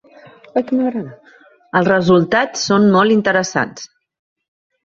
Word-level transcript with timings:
Els 0.61 1.89
resultats 1.91 2.65
són 2.71 2.89
molt 2.97 3.17
interessants. 3.19 3.89